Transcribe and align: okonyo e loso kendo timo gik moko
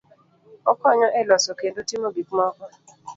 okonyo 0.71 1.07
e 1.19 1.21
loso 1.29 1.51
kendo 1.59 1.79
timo 1.89 2.07
gik 2.15 2.29
moko 2.37 2.63